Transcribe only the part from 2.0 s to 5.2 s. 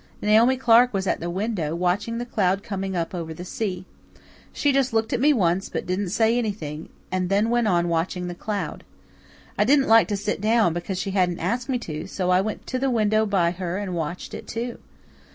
the cloud coming up over the sea. She just looked